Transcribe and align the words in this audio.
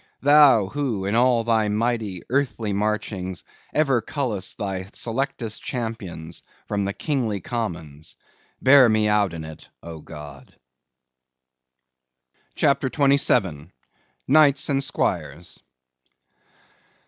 Thou 0.23 0.65
who, 0.65 1.05
in 1.05 1.13
all 1.13 1.43
Thy 1.43 1.67
mighty, 1.67 2.23
earthly 2.31 2.73
marchings, 2.73 3.43
ever 3.71 4.01
cullest 4.01 4.57
Thy 4.57 4.85
selectest 4.85 5.61
champions 5.61 6.41
from 6.67 6.85
the 6.85 6.93
kingly 6.93 7.39
commons; 7.39 8.15
bear 8.59 8.89
me 8.89 9.07
out 9.07 9.31
in 9.31 9.43
it, 9.43 9.69
O 9.83 9.99
God! 10.01 10.55
CHAPTER 12.55 12.89
27. 12.89 13.71
Knights 14.27 14.69
and 14.69 14.83
Squires. 14.83 15.61